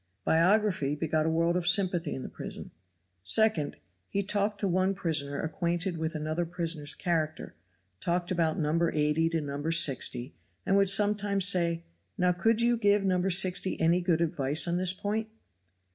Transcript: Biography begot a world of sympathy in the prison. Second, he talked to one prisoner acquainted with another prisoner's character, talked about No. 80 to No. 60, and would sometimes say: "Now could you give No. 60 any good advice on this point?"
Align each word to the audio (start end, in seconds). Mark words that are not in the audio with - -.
Biography 0.25 0.95
begot 0.95 1.27
a 1.27 1.29
world 1.29 1.55
of 1.55 1.67
sympathy 1.67 2.15
in 2.15 2.23
the 2.23 2.27
prison. 2.27 2.71
Second, 3.21 3.77
he 4.07 4.23
talked 4.23 4.59
to 4.59 4.67
one 4.67 4.95
prisoner 4.95 5.39
acquainted 5.39 5.95
with 5.95 6.15
another 6.15 6.43
prisoner's 6.43 6.95
character, 6.95 7.53
talked 7.99 8.31
about 8.31 8.57
No. 8.57 8.89
80 8.91 9.29
to 9.29 9.41
No. 9.41 9.69
60, 9.69 10.33
and 10.65 10.75
would 10.75 10.89
sometimes 10.89 11.47
say: 11.47 11.83
"Now 12.17 12.31
could 12.31 12.61
you 12.63 12.77
give 12.77 13.03
No. 13.03 13.29
60 13.29 13.79
any 13.79 14.01
good 14.01 14.21
advice 14.21 14.67
on 14.67 14.77
this 14.79 14.91
point?" 14.91 15.29